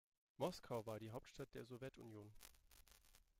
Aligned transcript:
Moskau 0.39 0.83
war 0.87 0.97
die 0.97 1.11
Hauptstadt 1.11 1.53
der 1.53 1.63
Sowjetunion. 1.63 2.33